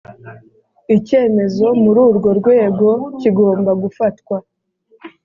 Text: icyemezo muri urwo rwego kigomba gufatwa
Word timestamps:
icyemezo 0.97 1.65
muri 1.83 1.99
urwo 2.07 2.29
rwego 2.39 2.87
kigomba 3.19 3.71
gufatwa 3.81 4.35